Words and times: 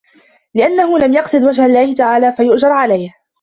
لِأَنَّهُ 0.55 0.97
لَمْ 0.99 1.13
يَقْصِدْ 1.13 1.43
وَجْهَ 1.43 1.65
اللَّهِ 1.65 1.93
تَعَالَى 1.93 2.31
فَيُؤْجَرَ 2.31 2.71
عَلَيْهِ 2.71 3.13